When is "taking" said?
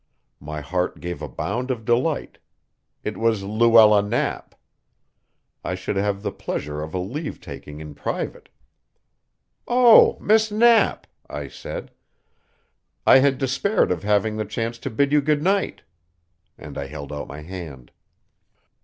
7.39-7.79